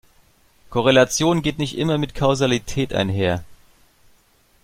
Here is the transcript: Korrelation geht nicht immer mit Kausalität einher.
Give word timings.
Korrelation 0.71 1.43
geht 1.43 1.59
nicht 1.59 1.77
immer 1.77 1.99
mit 1.99 2.15
Kausalität 2.15 2.91
einher. 2.91 3.43